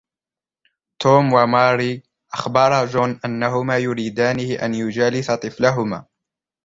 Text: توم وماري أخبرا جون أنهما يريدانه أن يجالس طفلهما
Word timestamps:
توم 0.99 1.33
وماري 1.33 2.03
أخبرا 2.33 2.85
جون 2.85 3.19
أنهما 3.25 3.77
يريدانه 3.77 4.65
أن 4.65 4.73
يجالس 4.73 5.31
طفلهما 5.31 6.05